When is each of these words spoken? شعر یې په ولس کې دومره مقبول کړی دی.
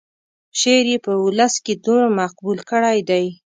شعر 0.59 0.85
یې 0.91 0.97
په 1.05 1.11
ولس 1.25 1.53
کې 1.65 1.73
دومره 1.85 2.07
مقبول 2.21 2.59
کړی 2.69 2.99
دی. 3.09 3.25